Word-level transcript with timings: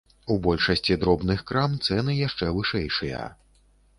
У 0.35 0.35
большасці 0.45 0.95
дробных 1.03 1.43
крам 1.51 1.75
цэны 1.87 2.17
яшчэ 2.27 2.45
вышэйшыя. 2.57 3.23